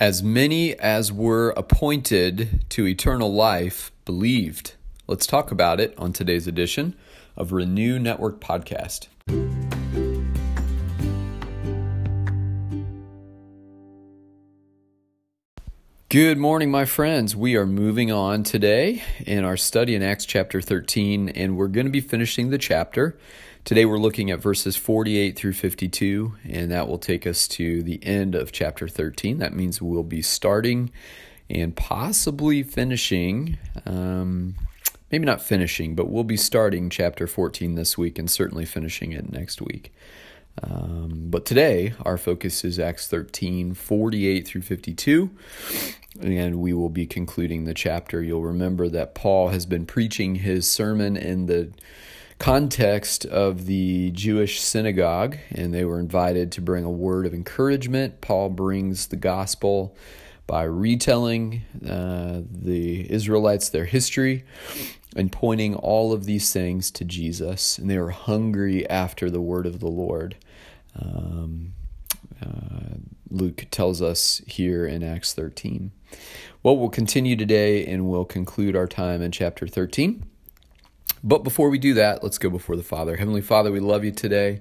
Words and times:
As 0.00 0.24
many 0.24 0.74
as 0.74 1.12
were 1.12 1.50
appointed 1.50 2.64
to 2.70 2.84
eternal 2.84 3.32
life 3.32 3.92
believed. 4.04 4.74
Let's 5.06 5.24
talk 5.24 5.52
about 5.52 5.78
it 5.78 5.94
on 5.96 6.12
today's 6.12 6.48
edition 6.48 6.96
of 7.36 7.52
Renew 7.52 8.00
Network 8.00 8.40
Podcast. 8.40 9.06
Good 16.08 16.38
morning, 16.38 16.72
my 16.72 16.86
friends. 16.86 17.36
We 17.36 17.54
are 17.54 17.66
moving 17.66 18.10
on 18.10 18.42
today 18.42 19.04
in 19.24 19.44
our 19.44 19.56
study 19.56 19.94
in 19.94 20.02
Acts 20.02 20.26
chapter 20.26 20.60
13, 20.60 21.28
and 21.28 21.56
we're 21.56 21.68
going 21.68 21.86
to 21.86 21.92
be 21.92 22.00
finishing 22.00 22.50
the 22.50 22.58
chapter. 22.58 23.16
Today 23.64 23.86
we're 23.86 23.96
looking 23.96 24.30
at 24.30 24.42
verses 24.42 24.76
48 24.76 25.36
through 25.36 25.54
52, 25.54 26.34
and 26.46 26.70
that 26.70 26.86
will 26.86 26.98
take 26.98 27.26
us 27.26 27.48
to 27.48 27.82
the 27.82 27.98
end 28.04 28.34
of 28.34 28.52
chapter 28.52 28.88
13. 28.88 29.38
That 29.38 29.54
means 29.54 29.80
we'll 29.80 30.02
be 30.02 30.20
starting 30.20 30.90
and 31.48 31.74
possibly 31.74 32.62
finishing, 32.62 33.56
um, 33.86 34.54
maybe 35.10 35.24
not 35.24 35.40
finishing, 35.40 35.94
but 35.94 36.10
we'll 36.10 36.24
be 36.24 36.36
starting 36.36 36.90
chapter 36.90 37.26
14 37.26 37.74
this 37.74 37.96
week 37.96 38.18
and 38.18 38.30
certainly 38.30 38.66
finishing 38.66 39.12
it 39.12 39.32
next 39.32 39.62
week. 39.62 39.94
Um, 40.62 41.28
but 41.30 41.46
today, 41.46 41.94
our 42.02 42.18
focus 42.18 42.66
is 42.66 42.78
Acts 42.78 43.06
13, 43.08 43.72
48 43.72 44.46
through 44.46 44.60
52, 44.60 45.30
and 46.20 46.60
we 46.60 46.74
will 46.74 46.90
be 46.90 47.06
concluding 47.06 47.64
the 47.64 47.72
chapter. 47.72 48.22
You'll 48.22 48.42
remember 48.42 48.90
that 48.90 49.14
Paul 49.14 49.48
has 49.48 49.64
been 49.64 49.86
preaching 49.86 50.34
his 50.34 50.70
sermon 50.70 51.16
in 51.16 51.46
the 51.46 51.72
context 52.44 53.24
of 53.24 53.64
the 53.64 54.10
Jewish 54.10 54.60
synagogue, 54.60 55.38
and 55.50 55.72
they 55.72 55.82
were 55.82 55.98
invited 55.98 56.52
to 56.52 56.60
bring 56.60 56.84
a 56.84 56.90
word 56.90 57.24
of 57.24 57.32
encouragement. 57.32 58.20
Paul 58.20 58.50
brings 58.50 59.06
the 59.06 59.16
gospel 59.16 59.96
by 60.46 60.64
retelling 60.64 61.62
uh, 61.88 62.42
the 62.44 63.10
Israelites 63.10 63.70
their 63.70 63.86
history 63.86 64.44
and 65.16 65.32
pointing 65.32 65.74
all 65.74 66.12
of 66.12 66.26
these 66.26 66.52
things 66.52 66.90
to 66.90 67.04
Jesus. 67.06 67.78
And 67.78 67.88
they 67.88 67.96
were 67.96 68.10
hungry 68.10 68.86
after 68.90 69.30
the 69.30 69.40
word 69.40 69.64
of 69.64 69.80
the 69.80 69.88
Lord. 69.88 70.36
Um, 71.00 71.72
uh, 72.42 72.98
Luke 73.30 73.64
tells 73.70 74.02
us 74.02 74.42
here 74.46 74.86
in 74.86 75.02
Acts 75.02 75.32
13. 75.32 75.92
Well, 76.62 76.76
we'll 76.76 76.90
continue 76.90 77.36
today 77.36 77.86
and 77.86 78.06
we'll 78.06 78.26
conclude 78.26 78.76
our 78.76 78.86
time 78.86 79.22
in 79.22 79.32
chapter 79.32 79.66
13. 79.66 80.26
But 81.26 81.42
before 81.42 81.70
we 81.70 81.78
do 81.78 81.94
that, 81.94 82.22
let's 82.22 82.36
go 82.36 82.50
before 82.50 82.76
the 82.76 82.82
Father. 82.82 83.16
Heavenly 83.16 83.40
Father, 83.40 83.72
we 83.72 83.80
love 83.80 84.04
you 84.04 84.10
today. 84.10 84.60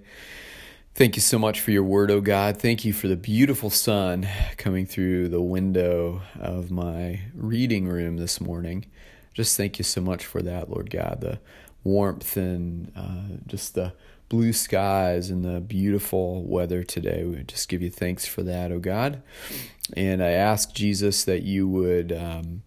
Thank 0.96 1.18
you 1.18 1.22
so 1.22 1.38
much 1.38 1.60
for 1.60 1.72
your 1.72 1.84
word, 1.84 2.10
oh 2.10 2.22
God. 2.22 2.58
Thank 2.58 2.86
you 2.86 2.94
for 2.94 3.10
the 3.10 3.18
beautiful 3.18 3.70
sun 3.70 4.30
coming 4.56 4.86
through 4.86 5.28
the 5.28 5.42
window 5.42 6.22
of 6.40 6.72
my 6.72 7.20
reading 7.36 7.90
room 7.90 8.16
this 8.16 8.40
morning. 8.40 8.86
Just 9.34 9.58
thank 9.58 9.78
you 9.78 9.84
so 9.84 10.00
much 10.00 10.26
for 10.26 10.42
that, 10.42 10.70
Lord 10.70 10.90
God. 10.90 11.20
The 11.20 11.40
warmth 11.84 12.38
and 12.38 12.94
uh, 12.96 13.42
just 13.46 13.76
the 13.76 13.92
blue 14.30 14.54
skies 14.54 15.30
and 15.30 15.44
the 15.44 15.60
beautiful 15.60 16.46
weather 16.46 16.82
today. 16.82 17.26
We 17.26 17.44
just 17.44 17.68
give 17.68 17.82
you 17.82 17.90
thanks 17.90 18.26
for 18.26 18.42
that, 18.44 18.72
oh 18.72 18.80
God. 18.80 19.22
And 19.98 20.24
I 20.24 20.30
ask 20.30 20.74
Jesus 20.74 21.26
that 21.26 21.42
you 21.42 21.68
would 21.68 22.14
um, 22.14 22.62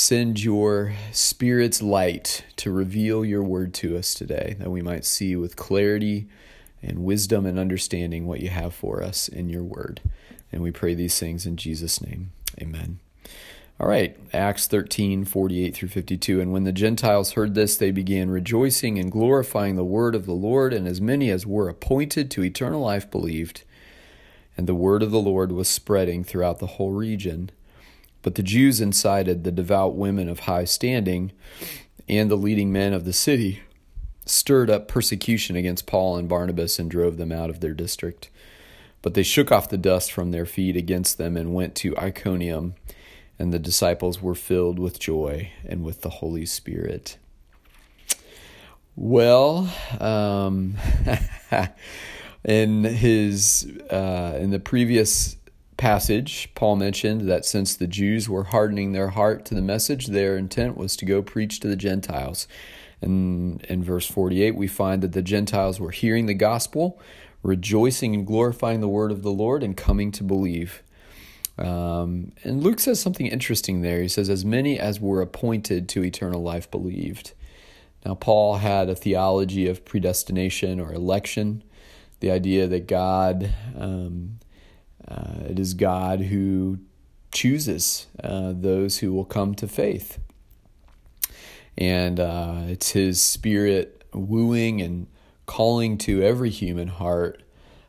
send 0.00 0.42
your 0.42 0.94
Spirit's 1.12 1.82
light 1.82 2.42
to 2.56 2.72
reveal 2.72 3.22
your 3.22 3.42
word 3.42 3.74
to 3.74 3.98
us 3.98 4.14
today, 4.14 4.56
that 4.58 4.70
we 4.70 4.80
might 4.80 5.04
see 5.04 5.36
with 5.36 5.56
clarity 5.56 6.26
and 6.82 7.04
wisdom 7.04 7.44
and 7.44 7.58
understanding 7.58 8.26
what 8.26 8.40
you 8.40 8.48
have 8.48 8.74
for 8.74 9.02
us 9.02 9.28
in 9.28 9.50
your 9.50 9.62
word. 9.62 10.00
And 10.50 10.62
we 10.62 10.70
pray 10.70 10.94
these 10.94 11.18
things 11.18 11.44
in 11.44 11.58
Jesus' 11.58 12.00
name. 12.00 12.32
Amen. 12.60 12.98
All 13.78 13.88
right, 13.88 14.16
Acts 14.32 14.66
13, 14.66 15.26
48 15.26 15.74
through 15.74 15.88
52. 15.90 16.40
And 16.40 16.50
when 16.50 16.64
the 16.64 16.72
Gentiles 16.72 17.32
heard 17.32 17.54
this, 17.54 17.76
they 17.76 17.90
began 17.90 18.30
rejoicing 18.30 18.98
and 18.98 19.12
glorifying 19.12 19.76
the 19.76 19.84
word 19.84 20.14
of 20.14 20.24
the 20.24 20.32
Lord, 20.32 20.72
and 20.72 20.88
as 20.88 21.00
many 21.00 21.30
as 21.30 21.46
were 21.46 21.68
appointed 21.68 22.30
to 22.30 22.42
eternal 22.42 22.80
life 22.80 23.10
believed. 23.10 23.64
And 24.56 24.66
the 24.66 24.74
word 24.74 25.02
of 25.02 25.10
the 25.10 25.20
Lord 25.20 25.52
was 25.52 25.68
spreading 25.68 26.24
throughout 26.24 26.58
the 26.58 26.66
whole 26.66 26.92
region. 26.92 27.50
But 28.22 28.34
the 28.34 28.42
Jews 28.42 28.80
incited 28.80 29.44
the 29.44 29.52
devout 29.52 29.94
women 29.94 30.28
of 30.28 30.40
high 30.40 30.64
standing 30.64 31.32
and 32.08 32.30
the 32.30 32.36
leading 32.36 32.72
men 32.72 32.92
of 32.92 33.04
the 33.04 33.12
city, 33.12 33.62
stirred 34.26 34.70
up 34.70 34.88
persecution 34.88 35.56
against 35.56 35.86
Paul 35.86 36.16
and 36.16 36.28
Barnabas, 36.28 36.78
and 36.78 36.90
drove 36.90 37.16
them 37.16 37.32
out 37.32 37.50
of 37.50 37.60
their 37.60 37.74
district. 37.74 38.28
But 39.02 39.14
they 39.14 39.22
shook 39.22 39.50
off 39.50 39.70
the 39.70 39.78
dust 39.78 40.12
from 40.12 40.30
their 40.30 40.46
feet 40.46 40.76
against 40.76 41.16
them 41.16 41.36
and 41.36 41.54
went 41.54 41.74
to 41.76 41.96
Iconium 41.96 42.74
and 43.40 43.54
the 43.54 43.58
disciples 43.58 44.20
were 44.20 44.34
filled 44.34 44.78
with 44.78 45.00
joy 45.00 45.50
and 45.64 45.82
with 45.82 46.02
the 46.02 46.10
Holy 46.10 46.44
Spirit. 46.44 47.16
Well, 48.94 49.72
um, 49.98 50.76
in 52.44 52.84
his 52.84 53.66
uh, 53.90 54.36
in 54.38 54.50
the 54.50 54.60
previous 54.60 55.36
passage, 55.80 56.50
Paul 56.54 56.76
mentioned 56.76 57.22
that 57.22 57.44
since 57.44 57.74
the 57.74 57.86
Jews 57.86 58.28
were 58.28 58.44
hardening 58.44 58.92
their 58.92 59.08
heart 59.08 59.44
to 59.46 59.54
the 59.54 59.62
message, 59.62 60.08
their 60.08 60.36
intent 60.36 60.76
was 60.76 60.94
to 60.96 61.06
go 61.06 61.22
preach 61.22 61.58
to 61.60 61.68
the 61.68 61.74
Gentiles. 61.74 62.46
And 63.00 63.62
in 63.64 63.82
verse 63.82 64.06
48, 64.06 64.54
we 64.54 64.68
find 64.68 65.02
that 65.02 65.12
the 65.12 65.22
Gentiles 65.22 65.80
were 65.80 65.90
hearing 65.90 66.26
the 66.26 66.34
gospel, 66.34 67.00
rejoicing 67.42 68.14
and 68.14 68.26
glorifying 68.26 68.80
the 68.80 68.88
word 68.88 69.10
of 69.10 69.22
the 69.22 69.32
Lord, 69.32 69.62
and 69.62 69.74
coming 69.76 70.12
to 70.12 70.22
believe. 70.22 70.82
Um, 71.56 72.32
and 72.44 72.62
Luke 72.62 72.78
says 72.78 73.00
something 73.00 73.26
interesting 73.26 73.80
there. 73.80 74.02
He 74.02 74.08
says, 74.08 74.28
As 74.28 74.44
many 74.44 74.78
as 74.78 75.00
were 75.00 75.22
appointed 75.22 75.88
to 75.90 76.04
eternal 76.04 76.42
life 76.42 76.70
believed. 76.70 77.32
Now, 78.04 78.14
Paul 78.14 78.56
had 78.56 78.90
a 78.90 78.94
theology 78.94 79.66
of 79.66 79.84
predestination 79.84 80.78
or 80.78 80.92
election, 80.92 81.62
the 82.20 82.30
idea 82.30 82.66
that 82.66 82.86
God, 82.86 83.52
um, 83.76 84.38
uh, 85.06 85.39
is 85.60 85.74
God 85.74 86.20
who 86.22 86.78
chooses 87.30 88.06
uh, 88.24 88.52
those 88.56 88.98
who 88.98 89.12
will 89.12 89.24
come 89.24 89.54
to 89.54 89.68
faith. 89.68 90.18
And 91.78 92.18
uh, 92.18 92.62
it's 92.66 92.90
his 92.90 93.20
spirit 93.20 94.04
wooing 94.12 94.80
and 94.80 95.06
calling 95.46 95.98
to 95.98 96.22
every 96.22 96.50
human 96.50 96.88
heart. 96.88 97.42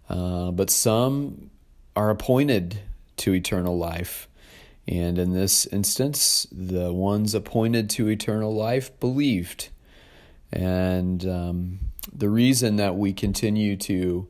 Uh, 0.10 0.52
but 0.52 0.70
some 0.70 1.50
are 1.96 2.10
appointed 2.10 2.80
to 3.18 3.34
eternal 3.34 3.78
life. 3.78 4.28
And 4.88 5.18
in 5.18 5.34
this 5.34 5.66
instance, 5.68 6.48
the 6.52 6.94
ones 6.94 7.34
appointed 7.34 7.90
to 7.92 8.10
eternal 8.10 8.54
life 8.54 8.98
believed. 9.00 9.70
And 10.52 11.26
um, 11.26 11.80
the 12.12 12.30
reason 12.30 12.76
that 12.78 12.96
we 12.96 13.14
continue 13.14 13.78
to 13.78 14.28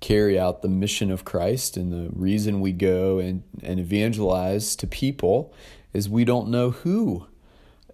carry 0.00 0.38
out 0.38 0.62
the 0.62 0.68
mission 0.68 1.10
of 1.10 1.24
Christ 1.24 1.76
and 1.76 1.92
the 1.92 2.10
reason 2.12 2.60
we 2.60 2.72
go 2.72 3.18
and, 3.18 3.42
and 3.62 3.80
evangelize 3.80 4.76
to 4.76 4.86
people 4.86 5.52
is 5.92 6.08
we 6.08 6.24
don't 6.24 6.48
know 6.48 6.70
who 6.70 7.26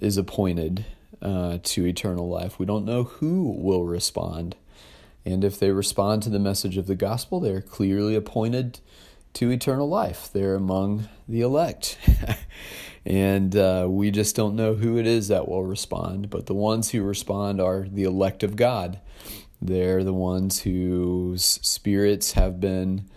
is 0.00 0.16
appointed 0.16 0.84
uh, 1.22 1.58
to 1.62 1.86
eternal 1.86 2.28
life. 2.28 2.58
We 2.58 2.66
don't 2.66 2.84
know 2.84 3.04
who 3.04 3.56
will 3.58 3.84
respond. 3.84 4.56
And 5.24 5.42
if 5.42 5.58
they 5.58 5.70
respond 5.70 6.22
to 6.24 6.30
the 6.30 6.38
message 6.38 6.76
of 6.76 6.86
the 6.86 6.94
gospel, 6.94 7.40
they're 7.40 7.62
clearly 7.62 8.14
appointed 8.14 8.80
to 9.34 9.50
eternal 9.50 9.88
life. 9.88 10.28
They're 10.32 10.54
among 10.54 11.08
the 11.26 11.40
elect. 11.40 11.98
and 13.06 13.54
uh, 13.56 13.86
we 13.88 14.10
just 14.10 14.34
don't 14.34 14.56
know 14.56 14.74
who 14.74 14.98
it 14.98 15.06
is 15.06 15.28
that 15.28 15.48
will 15.48 15.64
respond. 15.64 16.30
But 16.30 16.46
the 16.46 16.54
ones 16.54 16.90
who 16.90 17.02
respond 17.02 17.60
are 17.60 17.86
the 17.90 18.04
elect 18.04 18.42
of 18.42 18.56
God. 18.56 19.00
They're 19.60 20.04
the 20.04 20.14
ones 20.14 20.60
whose 20.60 21.44
spirits 21.44 22.32
have 22.32 22.60
been 22.60 23.08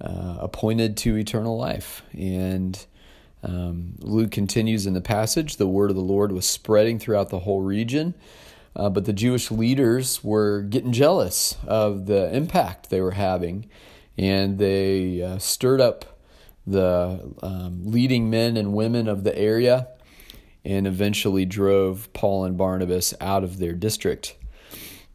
uh, 0.00 0.38
appointed 0.40 0.96
to 0.98 1.16
eternal 1.16 1.58
life. 1.58 2.02
And 2.12 2.84
um, 3.42 3.94
Luke 4.00 4.30
continues 4.30 4.86
in 4.86 4.94
the 4.94 5.00
passage 5.00 5.56
the 5.56 5.66
word 5.66 5.90
of 5.90 5.96
the 5.96 6.02
Lord 6.02 6.32
was 6.32 6.46
spreading 6.46 6.98
throughout 6.98 7.28
the 7.28 7.40
whole 7.40 7.62
region. 7.62 8.14
Uh, 8.76 8.90
but 8.90 9.04
the 9.04 9.12
Jewish 9.12 9.50
leaders 9.50 10.24
were 10.24 10.62
getting 10.62 10.92
jealous 10.92 11.56
of 11.66 12.06
the 12.06 12.34
impact 12.34 12.90
they 12.90 13.00
were 13.00 13.12
having 13.12 13.68
and 14.16 14.58
they 14.58 15.22
uh, 15.22 15.38
stirred 15.38 15.80
up 15.80 16.13
the 16.66 17.34
um, 17.42 17.82
leading 17.84 18.30
men 18.30 18.56
and 18.56 18.72
women 18.74 19.08
of 19.08 19.24
the 19.24 19.36
area 19.36 19.88
and 20.64 20.86
eventually 20.86 21.44
drove 21.44 22.12
Paul 22.12 22.44
and 22.44 22.56
Barnabas 22.56 23.12
out 23.20 23.44
of 23.44 23.58
their 23.58 23.74
district. 23.74 24.36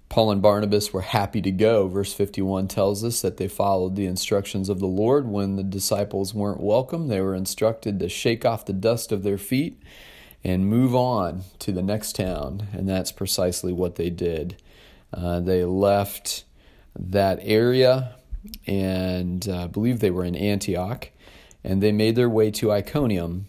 Paul 0.10 0.32
and 0.32 0.42
Barnabas 0.42 0.92
were 0.92 1.02
happy 1.02 1.42
to 1.42 1.52
go. 1.52 1.88
Verse 1.88 2.14
51 2.14 2.68
tells 2.68 3.04
us 3.04 3.22
that 3.22 3.38
they 3.38 3.48
followed 3.48 3.96
the 3.96 4.08
instructions 4.08 4.68
of 4.68 4.80
the 4.80 4.88
Lord. 4.88 5.28
When 5.28 5.56
the 5.56 5.64
disciples 5.64 6.34
weren't 6.34 6.62
welcome, 6.62 7.08
they 7.08 7.22
were 7.22 7.36
instructed 7.36 8.00
to 8.00 8.10
shake 8.10 8.44
off 8.44 8.66
the 8.66 8.74
dust 8.74 9.12
of 9.12 9.22
their 9.22 9.38
feet 9.38 9.82
and 10.44 10.68
move 10.68 10.96
on 10.96 11.44
to 11.60 11.72
the 11.72 11.84
next 11.84 12.16
town. 12.16 12.68
And 12.74 12.90
that's 12.90 13.12
precisely 13.12 13.72
what 13.72 13.96
they 13.96 14.10
did. 14.10 14.60
Uh, 15.14 15.40
they 15.42 15.64
left 15.64 16.44
that 16.98 17.40
area 17.42 18.16
and 18.66 19.48
uh, 19.48 19.64
I 19.64 19.68
believe 19.68 20.00
they 20.00 20.12
were 20.12 20.26
in 20.26 20.36
Antioch. 20.36 21.10
And 21.64 21.84
they 21.84 21.92
made 21.92 22.16
their 22.16 22.30
way 22.30 22.52
to 22.52 22.72
Iconium. 22.72 23.48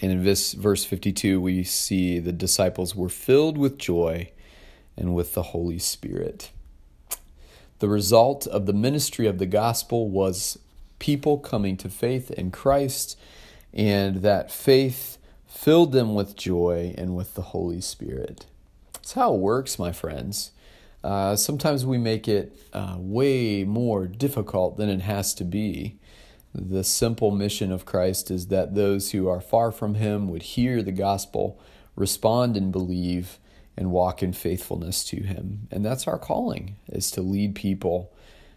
And 0.00 0.12
in 0.12 0.24
this 0.24 0.52
verse 0.52 0.84
52, 0.84 1.40
we 1.40 1.62
see 1.62 2.18
the 2.18 2.32
disciples 2.32 2.94
were 2.94 3.08
filled 3.08 3.58
with 3.58 3.78
joy 3.78 4.30
and 4.96 5.14
with 5.14 5.34
the 5.34 5.42
Holy 5.42 5.78
Spirit. 5.78 6.50
The 7.80 7.88
result 7.88 8.46
of 8.46 8.66
the 8.66 8.72
ministry 8.72 9.26
of 9.26 9.38
the 9.38 9.46
gospel 9.46 10.08
was 10.08 10.58
people 10.98 11.38
coming 11.38 11.76
to 11.78 11.88
faith 11.90 12.30
in 12.30 12.50
Christ, 12.50 13.18
and 13.72 14.22
that 14.22 14.50
faith 14.50 15.18
filled 15.46 15.92
them 15.92 16.14
with 16.14 16.36
joy 16.36 16.94
and 16.96 17.14
with 17.14 17.34
the 17.34 17.42
Holy 17.42 17.80
Spirit. 17.80 18.46
That's 18.94 19.12
how 19.12 19.34
it 19.34 19.40
works, 19.40 19.78
my 19.78 19.92
friends. 19.92 20.52
Uh, 21.04 21.36
sometimes 21.36 21.84
we 21.84 21.98
make 21.98 22.26
it 22.26 22.56
uh, 22.72 22.96
way 22.98 23.62
more 23.62 24.06
difficult 24.06 24.78
than 24.78 24.88
it 24.88 25.02
has 25.02 25.34
to 25.34 25.44
be. 25.44 25.98
The 26.54 26.82
simple 26.82 27.30
mission 27.30 27.70
of 27.70 27.84
Christ 27.84 28.30
is 28.30 28.46
that 28.46 28.74
those 28.74 29.10
who 29.10 29.28
are 29.28 29.42
far 29.42 29.70
from 29.70 29.96
Him 29.96 30.28
would 30.28 30.42
hear 30.42 30.82
the 30.82 30.92
gospel, 30.92 31.60
respond 31.94 32.56
and 32.56 32.72
believe, 32.72 33.38
and 33.76 33.90
walk 33.90 34.22
in 34.22 34.32
faithfulness 34.32 35.04
to 35.06 35.16
Him. 35.16 35.68
And 35.70 35.84
that's 35.84 36.06
our 36.08 36.18
calling, 36.18 36.76
is 36.88 37.10
to 37.10 37.20
lead 37.20 37.54
people 37.54 38.10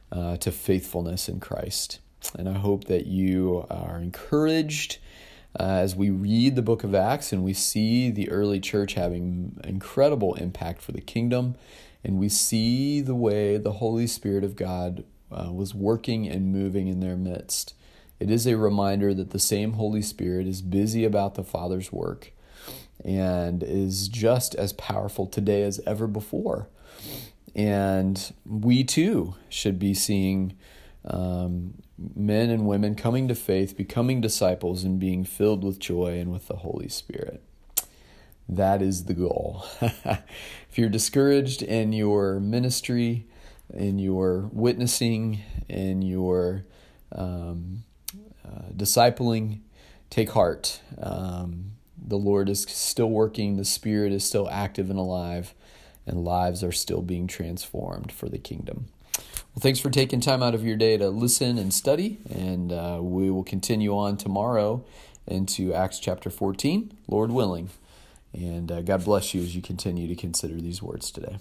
uh, 0.09 0.38
to 0.38 0.51
faithfulness 0.51 1.27
in 1.27 1.41
Christ. 1.41 1.99
And 2.39 2.47
I 2.47 2.53
hope 2.53 2.85
that 2.85 3.07
you 3.07 3.65
are 3.69 3.97
encouraged 3.97 4.99
uh, 5.59 5.63
as 5.63 5.97
we 5.97 6.09
read 6.09 6.55
the 6.55 6.61
book 6.61 6.85
of 6.85 6.95
Acts 6.95 7.33
and 7.33 7.44
we 7.44 7.53
see 7.53 8.09
the 8.09 8.29
early 8.29 8.61
church 8.61 8.94
having 8.94 9.59
incredible 9.65 10.35
impact 10.35 10.81
for 10.81 10.94
the 10.94 11.01
kingdom. 11.01 11.55
And 12.03 12.17
we 12.19 12.29
see 12.29 13.01
the 13.01 13.15
way 13.15 13.57
the 13.57 13.73
Holy 13.73 14.07
Spirit 14.07 14.44
of 14.44 14.55
God 14.55 15.03
uh, 15.31 15.51
was 15.51 15.73
working 15.73 16.27
and 16.27 16.51
moving 16.51 16.88
in 16.88 16.99
their 16.99 17.17
midst. 17.17 17.73
It 18.19 18.31
is 18.31 18.47
a 18.47 18.57
reminder 18.57 19.13
that 19.13 19.31
the 19.31 19.39
same 19.39 19.73
Holy 19.73 20.01
Spirit 20.01 20.47
is 20.47 20.61
busy 20.61 21.03
about 21.03 21.35
the 21.35 21.44
Father's 21.44 21.91
work 21.91 22.31
and 23.03 23.61
is 23.61 24.07
just 24.07 24.55
as 24.55 24.73
powerful 24.73 25.27
today 25.27 25.63
as 25.63 25.79
ever 25.85 26.07
before. 26.07 26.67
And 27.55 28.33
we 28.45 28.83
too 28.83 29.35
should 29.49 29.79
be 29.79 29.94
seeing 29.94 30.57
um, 31.05 31.75
men 31.97 32.49
and 32.49 32.67
women 32.67 32.95
coming 32.95 33.27
to 33.27 33.35
faith, 33.35 33.77
becoming 33.77 34.21
disciples, 34.21 34.83
and 34.83 34.99
being 34.99 35.23
filled 35.23 35.63
with 35.63 35.79
joy 35.79 36.19
and 36.19 36.31
with 36.31 36.47
the 36.47 36.57
Holy 36.57 36.89
Spirit. 36.89 37.44
That 38.49 38.81
is 38.81 39.05
the 39.05 39.13
goal. 39.13 39.65
if 39.81 40.77
you're 40.77 40.89
discouraged 40.89 41.61
in 41.61 41.91
your 41.91 42.39
ministry, 42.39 43.25
in 43.73 43.99
your 43.99 44.49
witnessing, 44.53 45.41
in 45.67 46.01
your 46.01 46.63
um, 47.11 47.83
uh, 48.45 48.69
discipling, 48.75 49.59
take 50.09 50.31
heart. 50.31 50.81
Um, 51.01 51.71
the 51.97 52.17
Lord 52.17 52.47
is 52.47 52.61
still 52.61 53.09
working, 53.09 53.57
the 53.57 53.65
Spirit 53.65 54.13
is 54.13 54.23
still 54.23 54.49
active 54.49 54.89
and 54.89 54.99
alive, 54.99 55.53
and 56.05 56.23
lives 56.23 56.63
are 56.63 56.71
still 56.71 57.01
being 57.01 57.27
transformed 57.27 58.11
for 58.11 58.29
the 58.29 58.38
kingdom. 58.38 58.88
Well, 59.17 59.61
thanks 59.61 59.79
for 59.79 59.89
taking 59.89 60.21
time 60.21 60.41
out 60.41 60.55
of 60.55 60.63
your 60.63 60.77
day 60.77 60.95
to 60.97 61.09
listen 61.09 61.57
and 61.57 61.73
study, 61.73 62.19
and 62.29 62.71
uh, 62.71 62.99
we 63.01 63.29
will 63.29 63.44
continue 63.44 63.97
on 63.97 64.15
tomorrow 64.15 64.85
into 65.25 65.73
Acts 65.73 65.99
chapter 65.99 66.29
14, 66.29 66.94
Lord 67.07 67.31
willing. 67.31 67.69
And 68.38 68.72
uh, 68.72 68.81
God 68.81 69.04
bless 69.04 69.34
you 69.34 69.42
as 69.42 69.56
you 69.56 69.63
continue 69.63 70.07
to 70.07 70.16
consider 70.16 70.54
these 70.56 70.81
words 70.81 71.12
today. 71.12 71.39